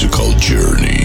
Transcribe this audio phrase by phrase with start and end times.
[0.00, 0.97] musical journey.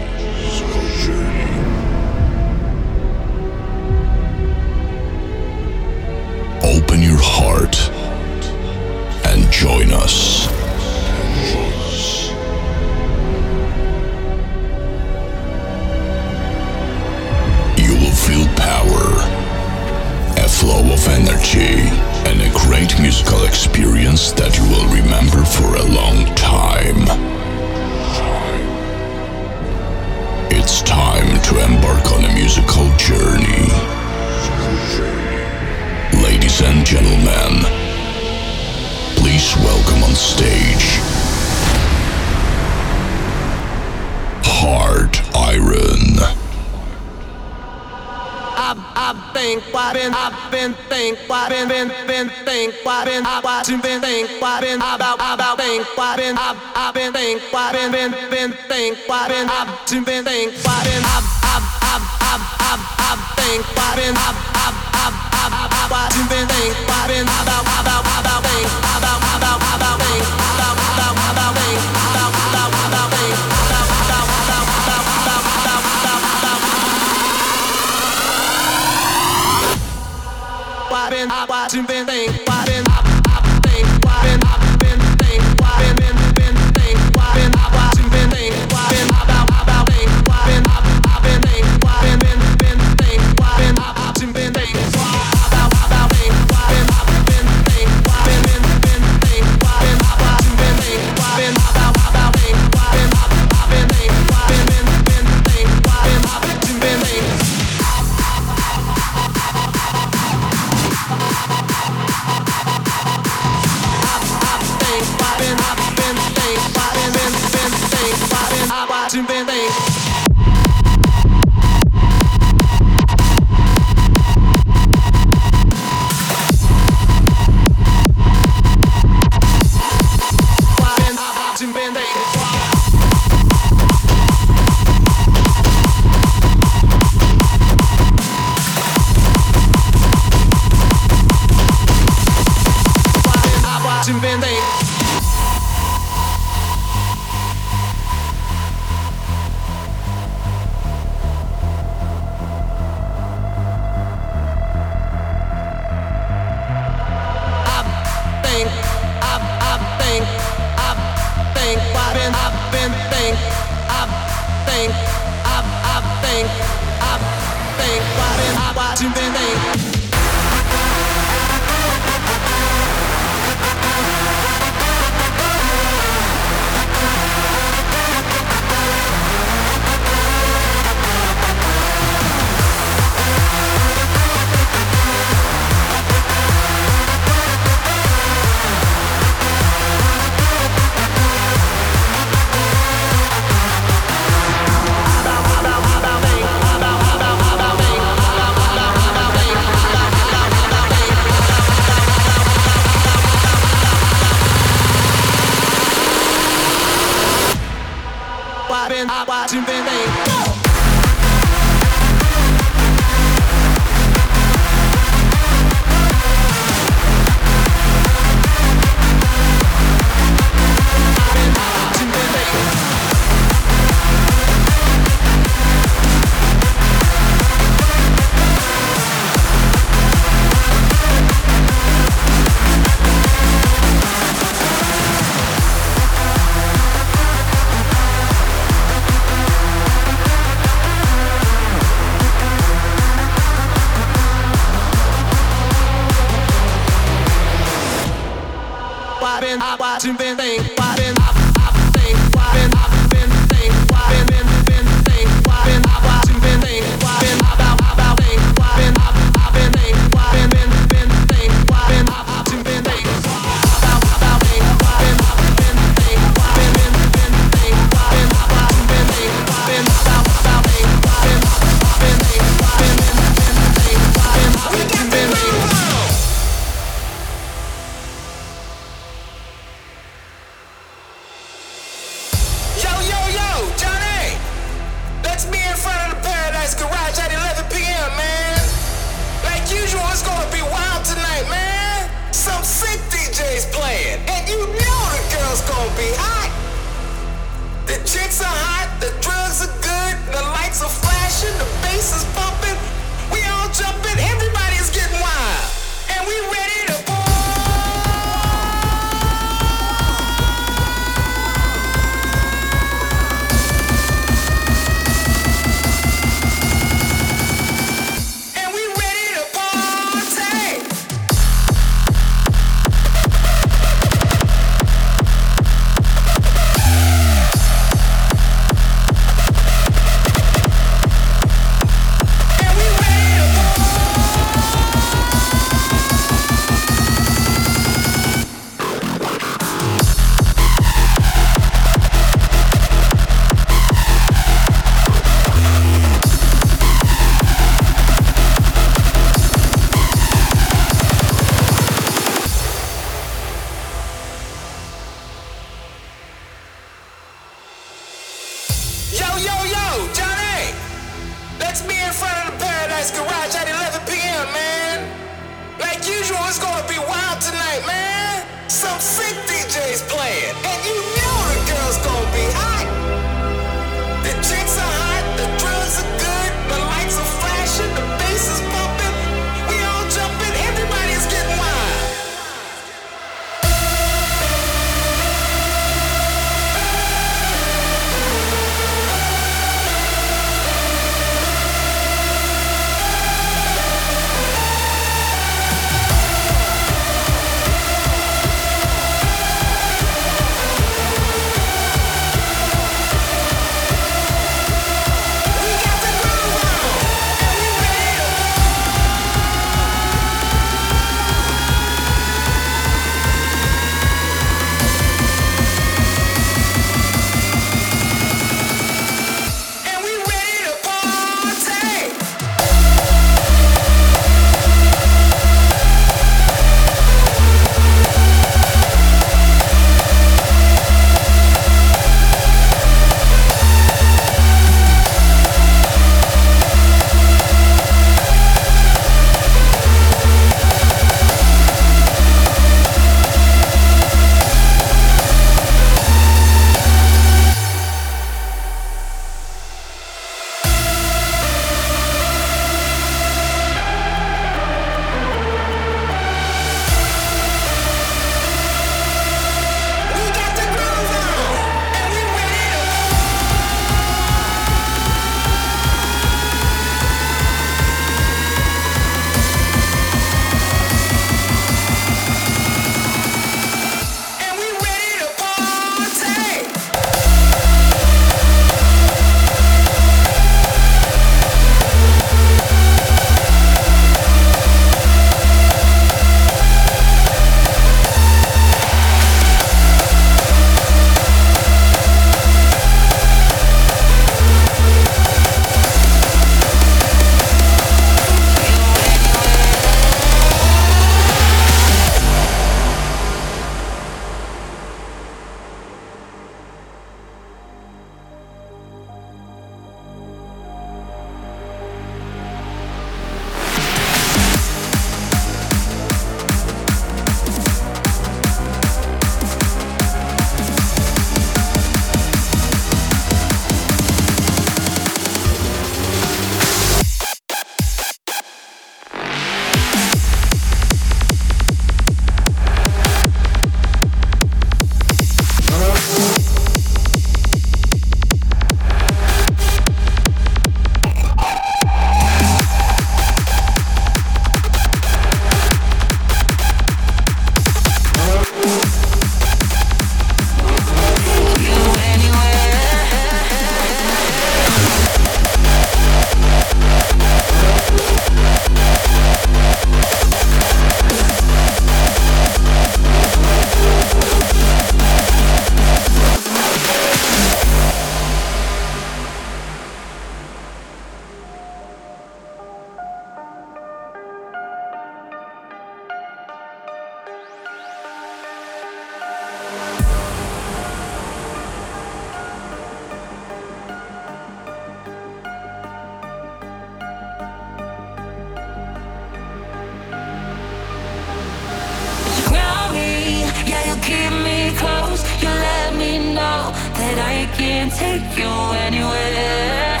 [597.78, 598.52] and take you
[598.86, 600.00] anywhere.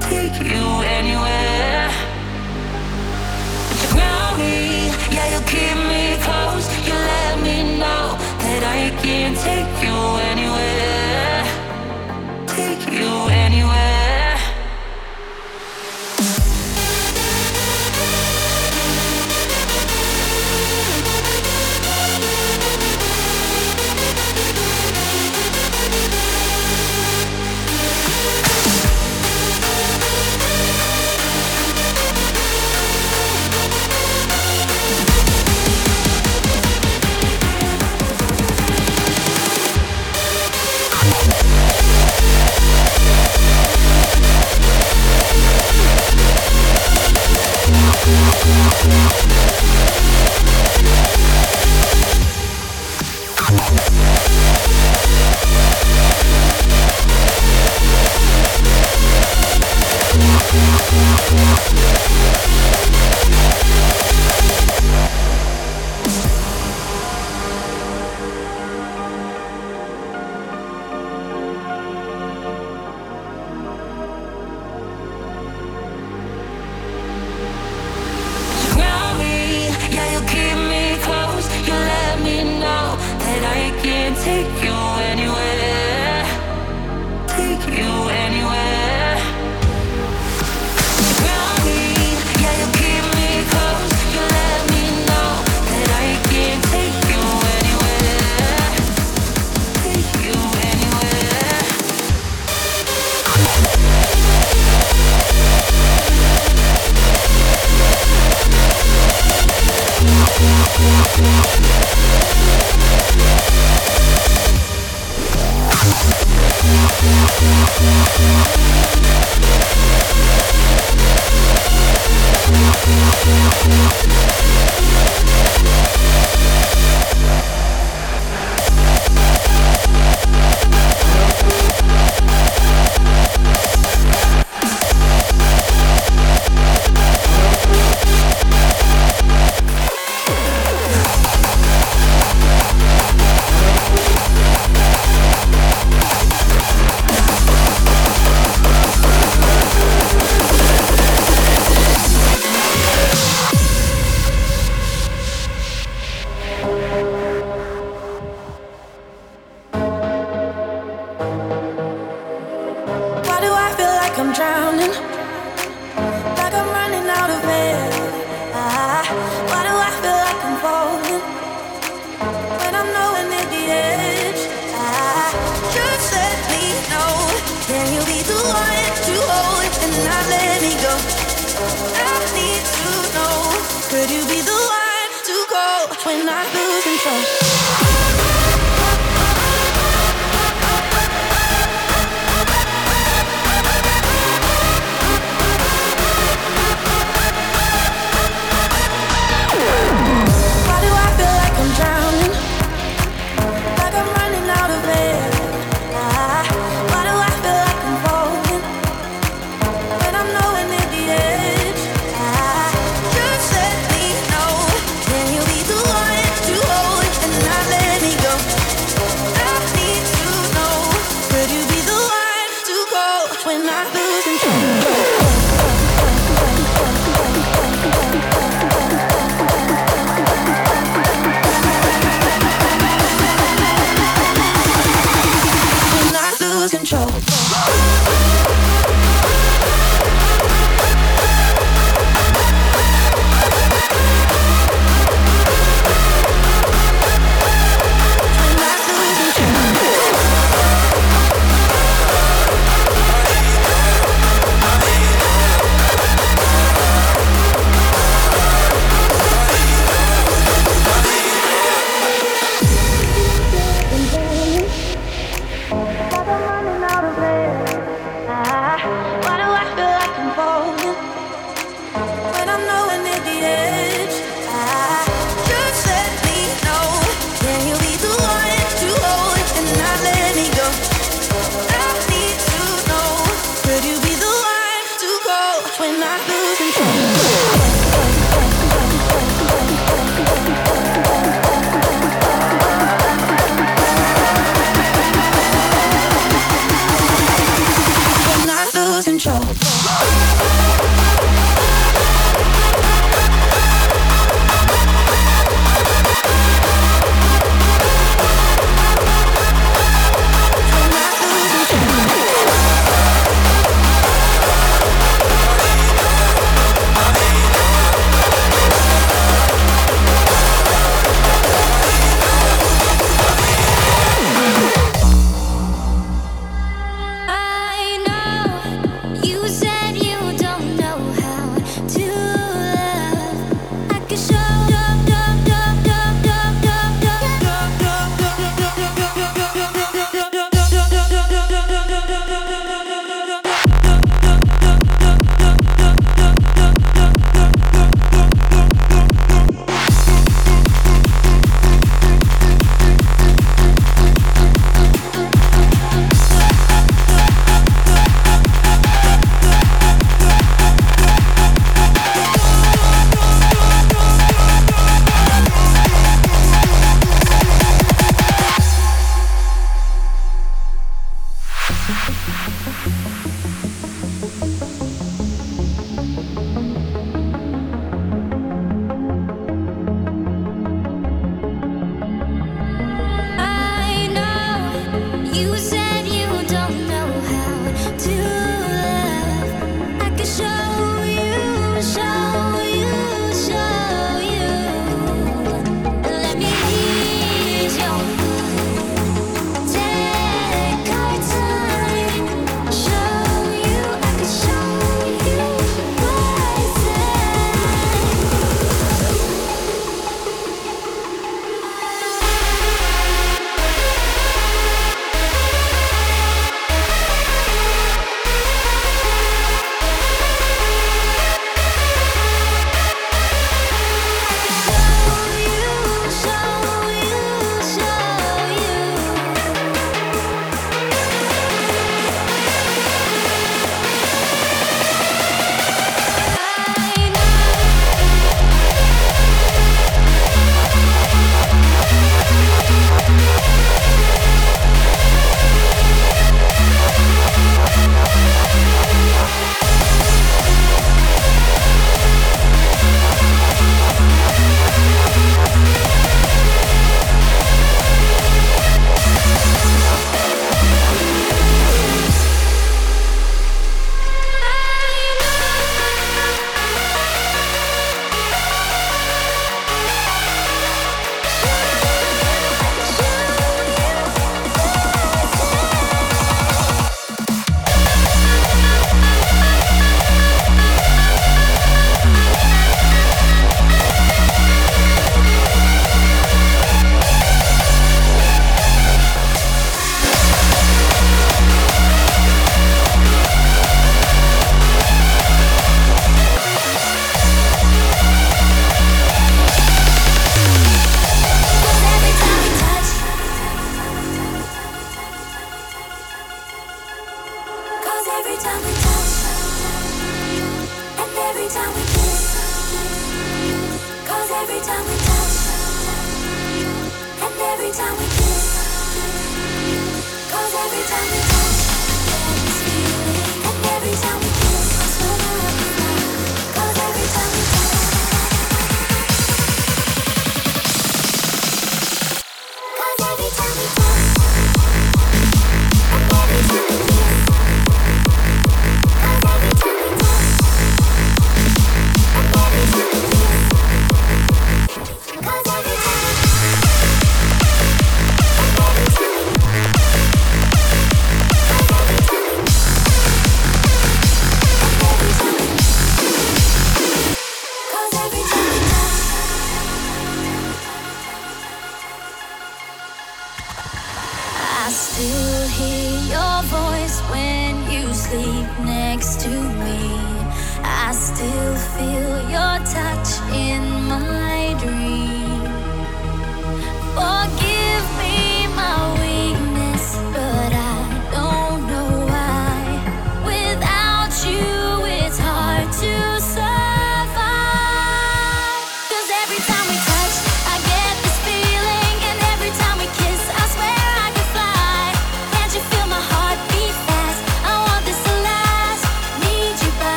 [0.00, 0.66] Take you
[0.98, 1.90] anywhere.
[3.68, 6.66] But you ground me, yeah, you keep me close.
[6.86, 8.04] You let me know
[8.44, 9.96] that I can't take you
[10.30, 10.43] anywhere.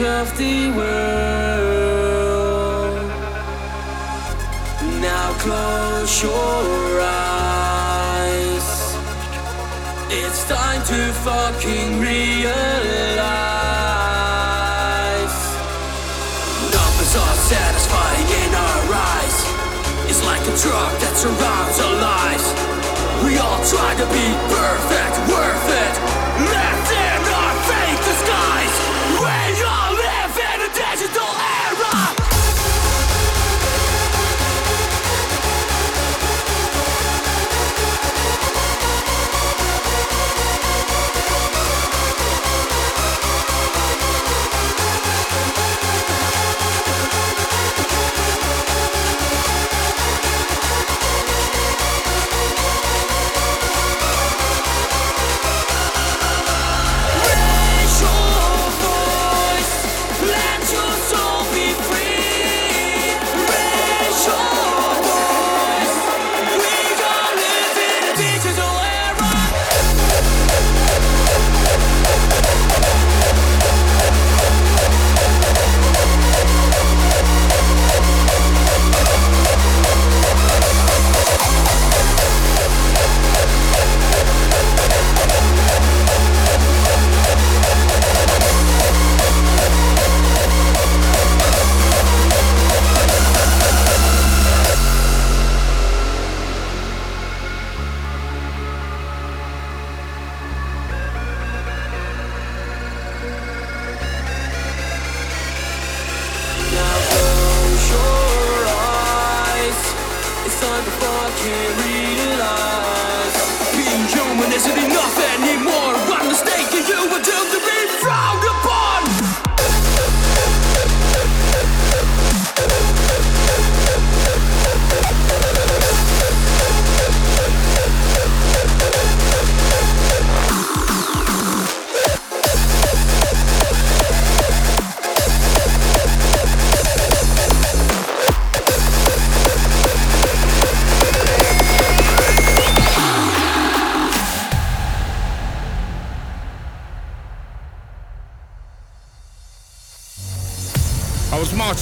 [0.00, 0.63] Of the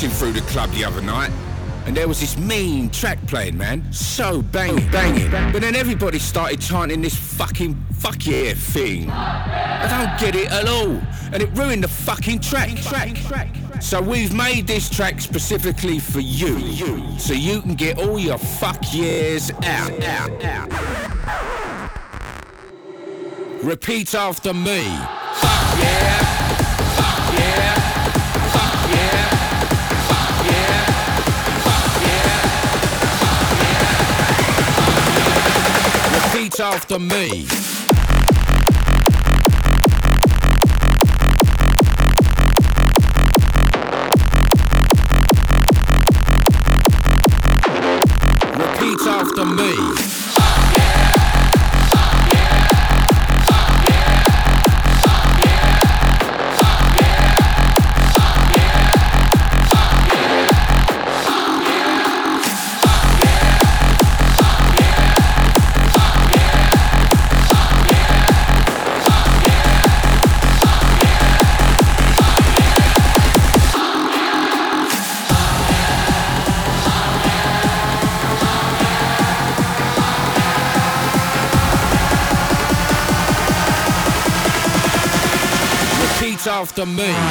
[0.02, 1.30] Through the club the other night,
[1.86, 3.84] and there was this mean track playing, man.
[3.92, 5.30] So banging, banging.
[5.52, 9.08] But then everybody started chanting this fucking fuck yeah thing.
[9.08, 11.00] I don't get it at all,
[11.32, 12.74] and it ruined the fucking track.
[12.82, 13.48] track.
[13.80, 18.92] So we've made this track specifically for you, so you can get all your fuck
[18.92, 20.68] yeahs out, out, out.
[23.62, 25.21] Repeat after me.
[36.54, 37.71] Fuck after me.
[86.82, 87.21] After me.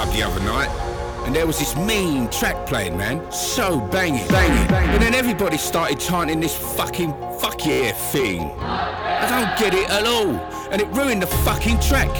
[0.00, 0.70] Club the other night,
[1.26, 3.20] and there was this mean track playing, man.
[3.30, 4.74] So banging, banging.
[4.94, 8.50] And then everybody started chanting this fucking fuck yeah thing.
[8.60, 10.36] I don't get it at all,
[10.70, 12.10] and it ruined the fucking track.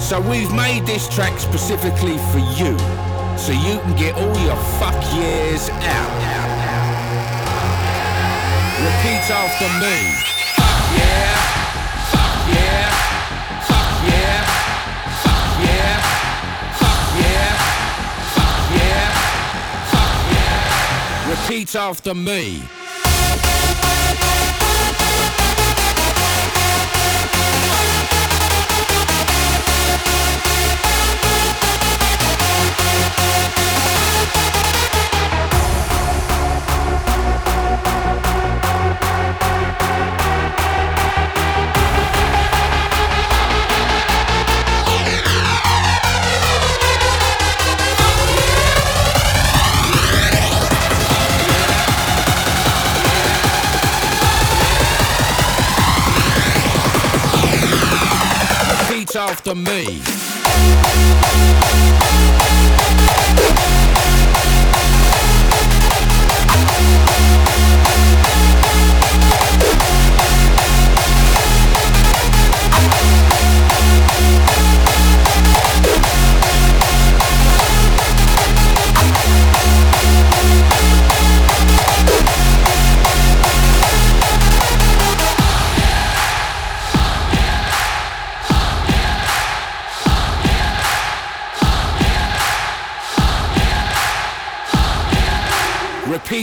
[0.00, 2.78] So we've made this track specifically for you,
[3.36, 6.12] so you can get all your fuck yeahs out.
[8.80, 9.96] Repeat after me.
[10.56, 11.39] Fuck yeah.
[21.50, 22.79] repeat after me.
[59.20, 60.00] after me.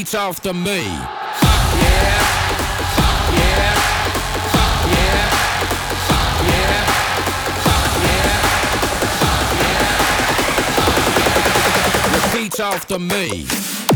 [0.07, 0.87] repeat after me.
[12.59, 13.86] After me.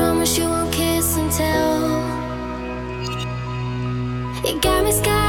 [0.00, 1.80] Promise you won't kiss and tell.
[4.44, 5.19] You got me scared.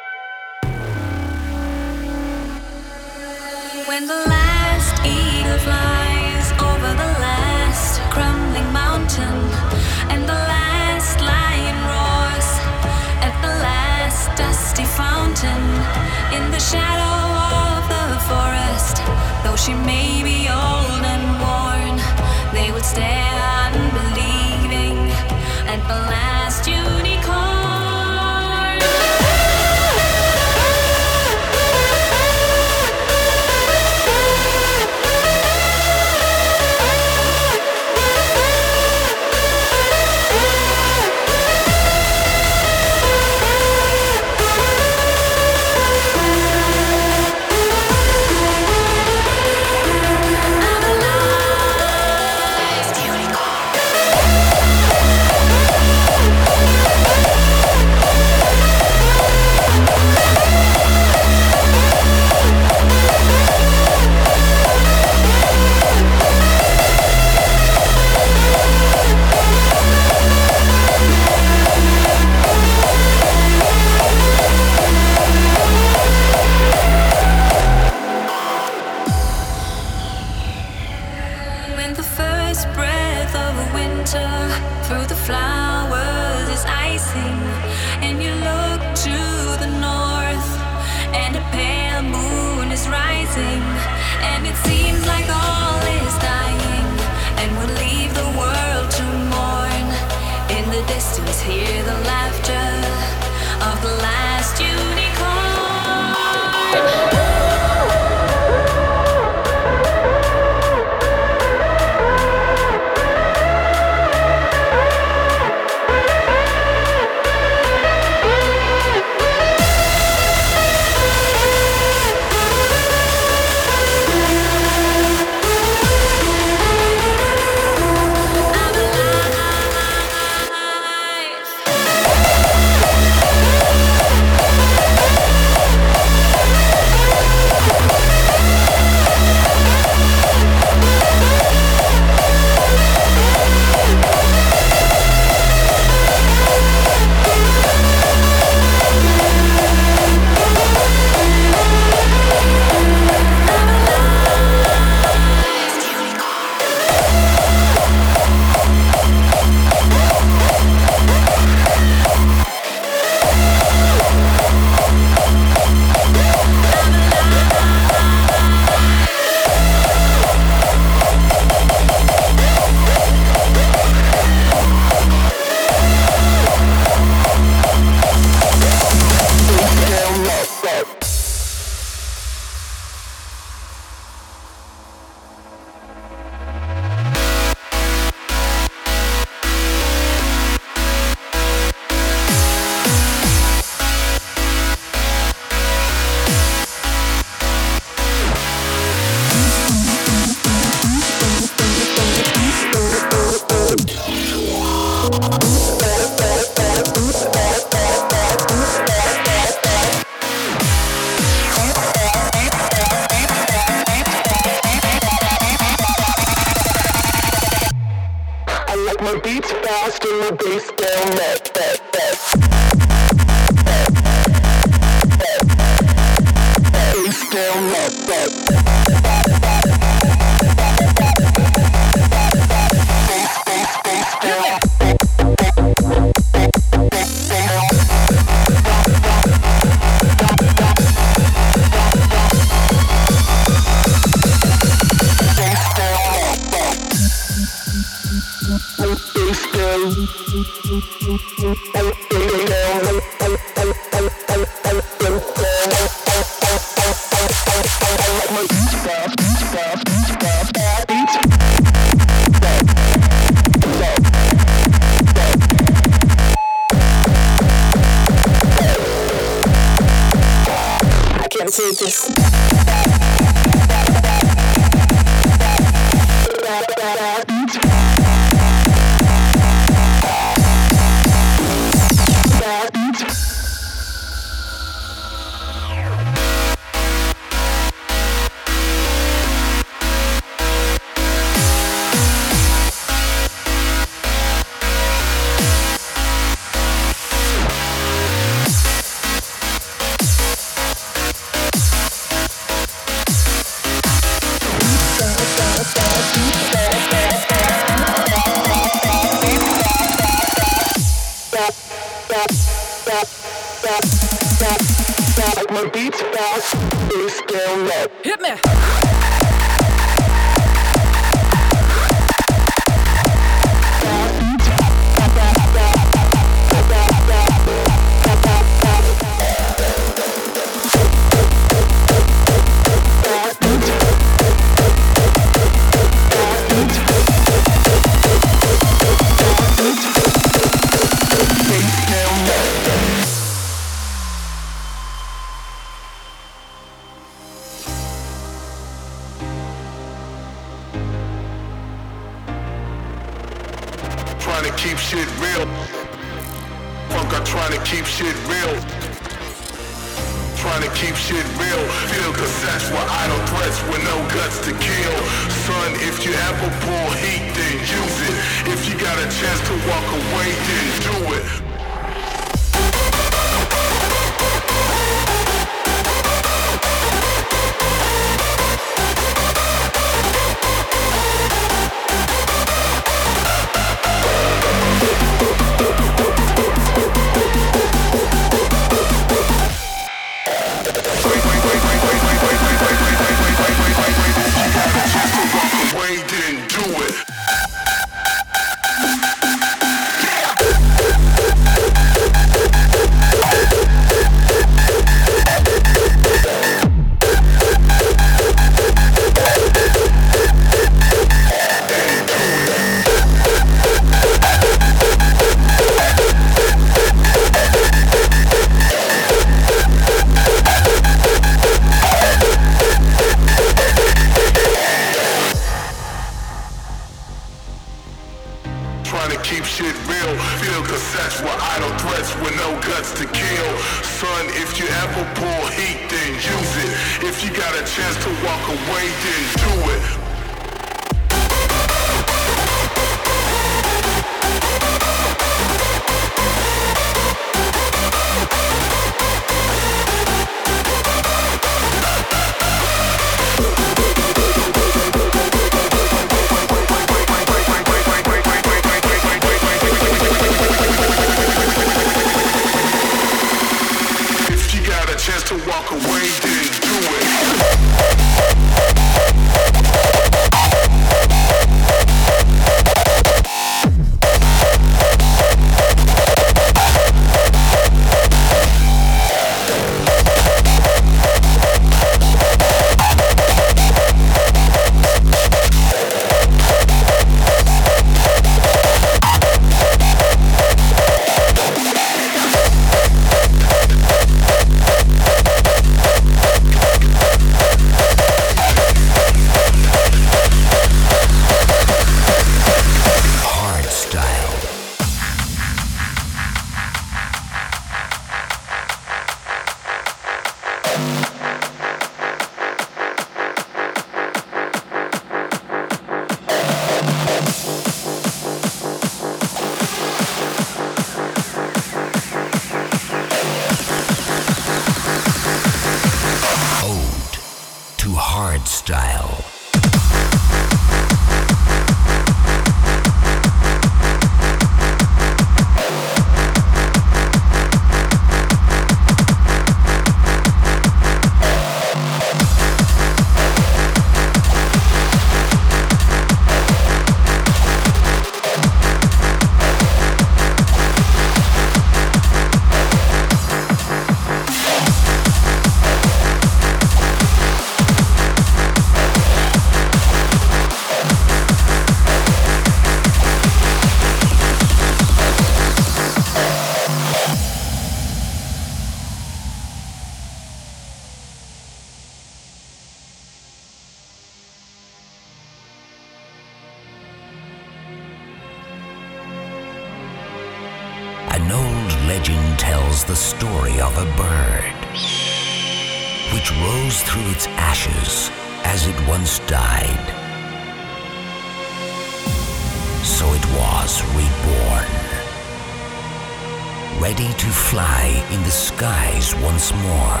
[598.10, 600.00] In the skies once more.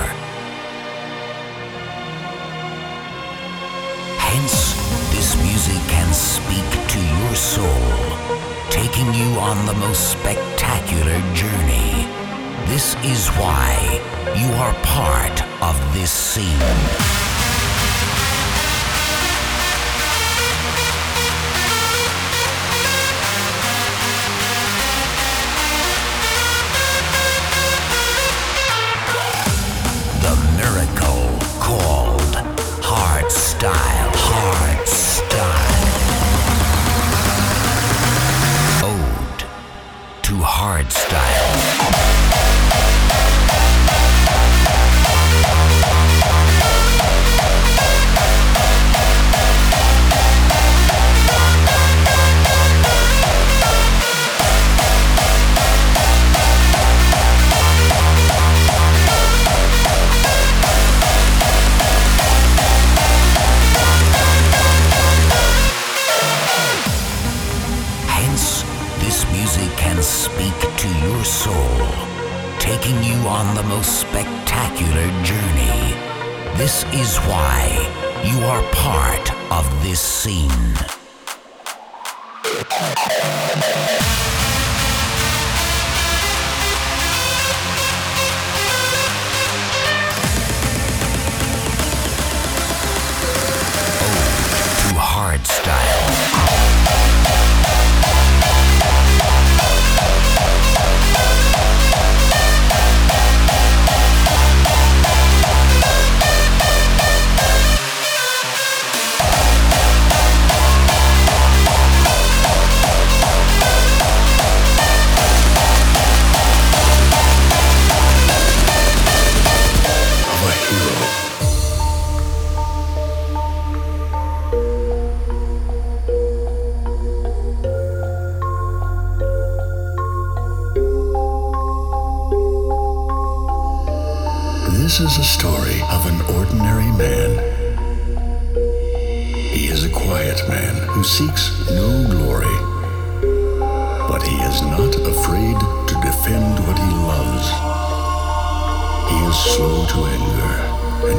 [4.16, 4.74] Hence,
[5.12, 7.88] this music can speak to your soul,
[8.70, 12.06] taking you on the most spectacular journey.
[12.66, 14.00] This is why
[14.36, 17.17] you are part of this scene.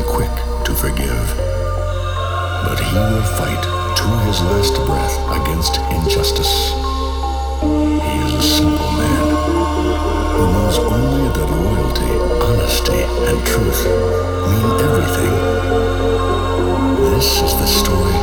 [0.09, 0.33] Quick
[0.65, 1.27] to forgive.
[2.65, 3.63] But he will fight
[3.99, 6.53] to his last breath against injustice.
[7.61, 9.25] He is a simple man
[10.33, 12.13] who knows only that loyalty,
[12.47, 13.81] honesty, and truth
[14.49, 15.35] mean everything.
[17.13, 18.19] This is the story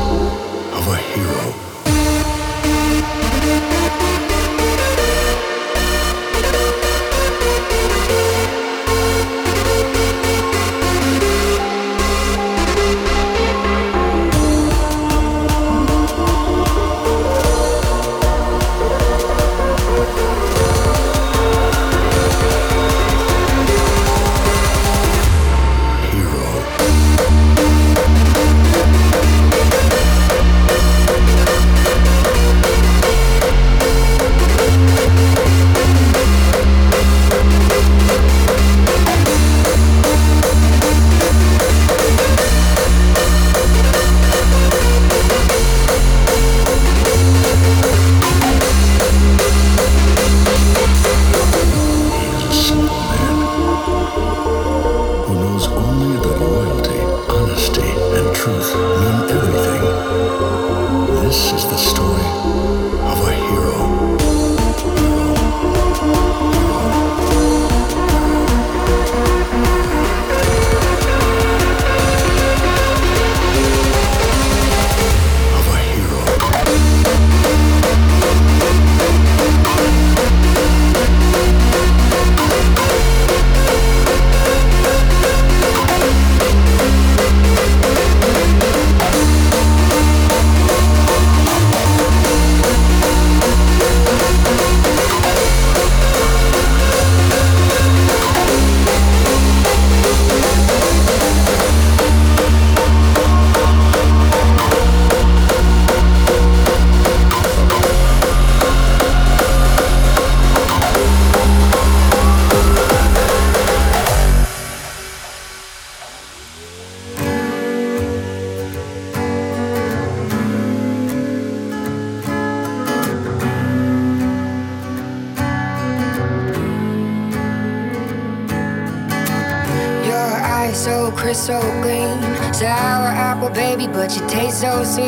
[0.78, 1.16] of a hero.
[1.16, 1.65] Hero.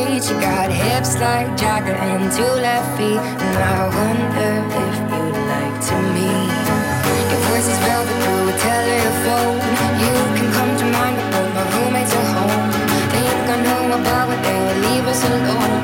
[0.08, 3.20] You got hips like Jagger and two left feet.
[3.20, 4.52] And I wonder
[4.82, 6.48] if you'd like to meet.
[7.30, 9.60] Your voice is velvet through a telephone.
[10.00, 12.70] You can come to mind, but my roommates are home.
[13.12, 15.77] They ain't gonna know about what they will leave us alone.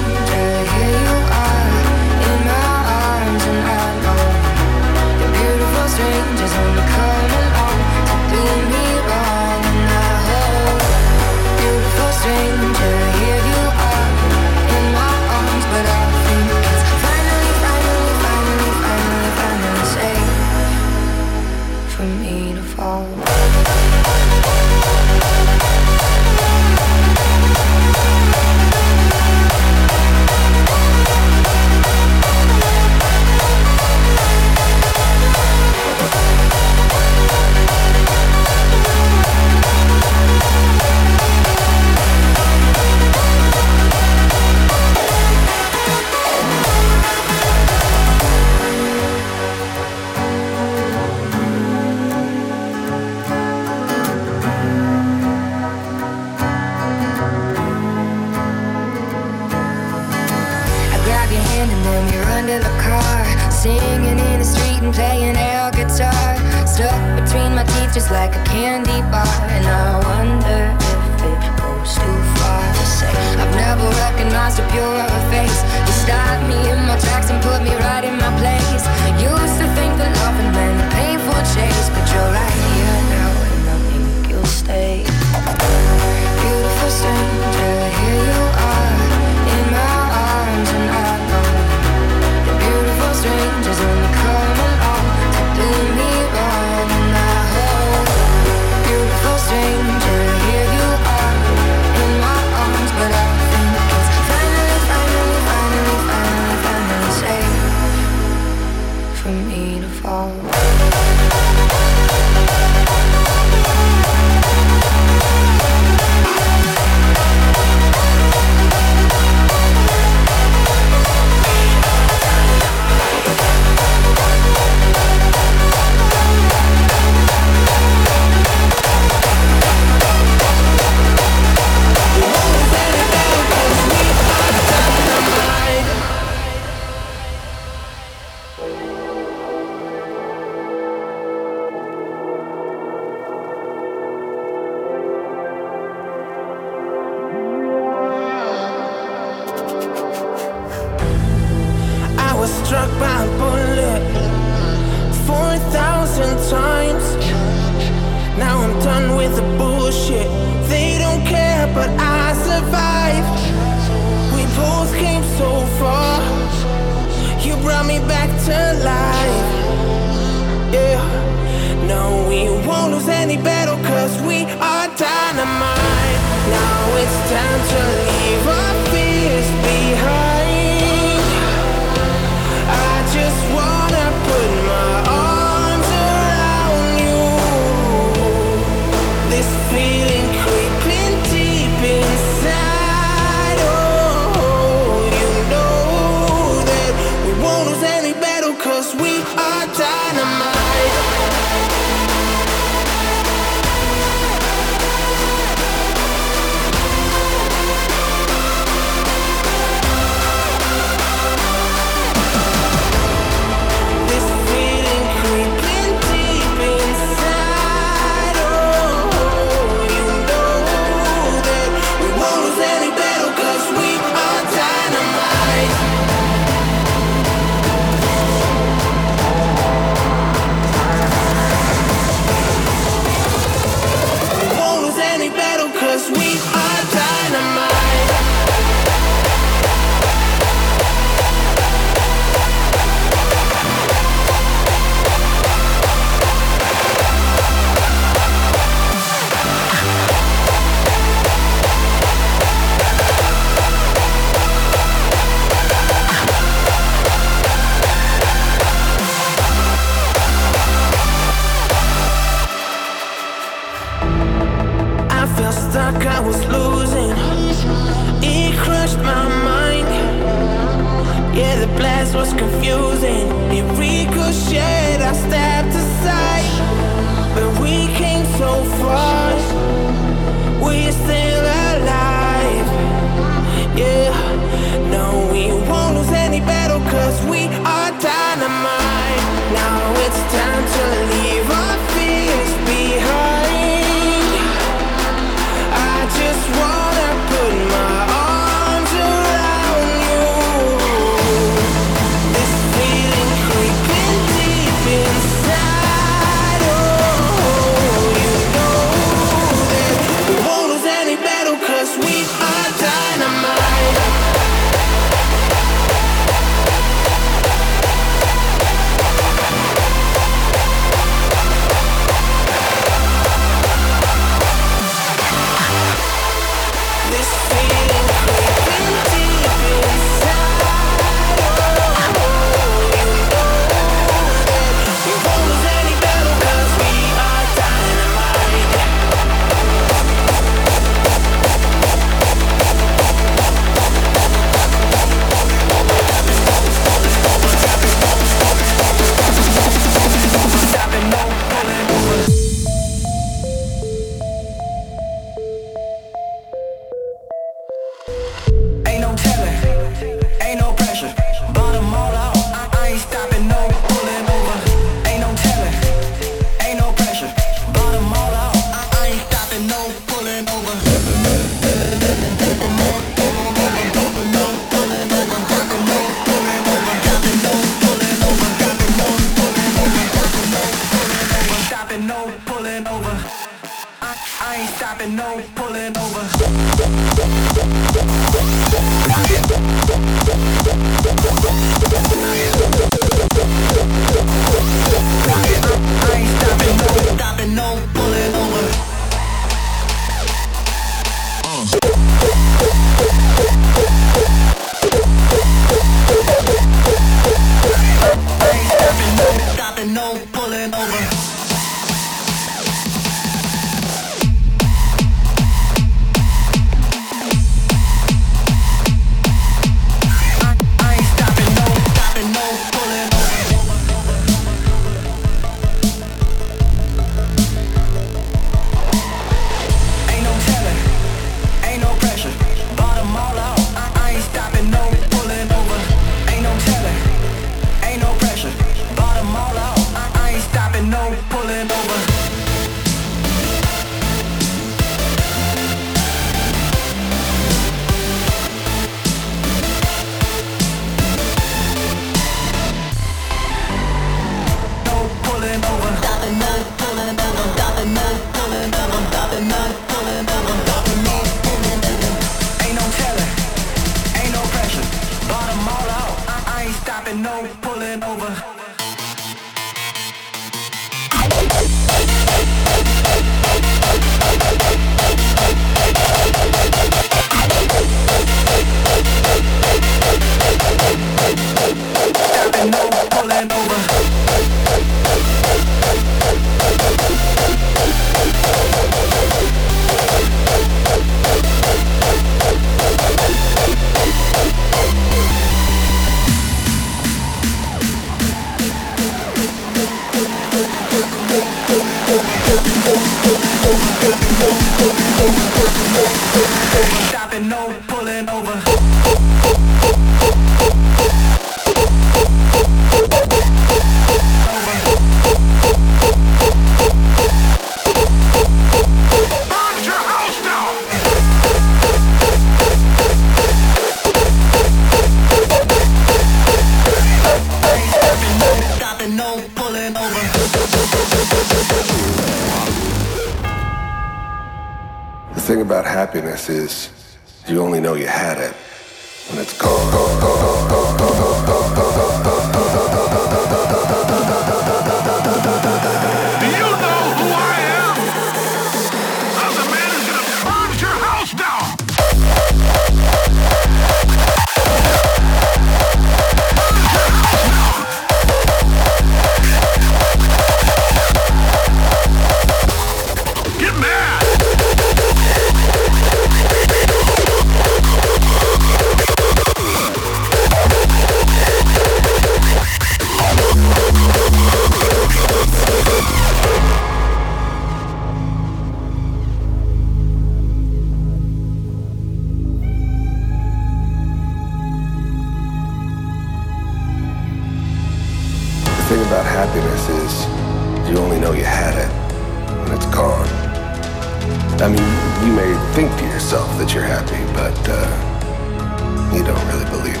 [594.61, 594.77] I mean,
[595.25, 600.00] you may think to yourself that you're happy, but uh, you don't really believe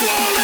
[0.00, 0.37] Whoa!